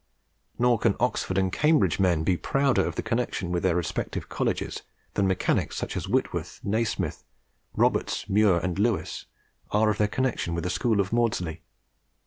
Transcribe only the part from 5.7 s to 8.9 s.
such as Whitworth, Nasmyth, Roberts, Muir, and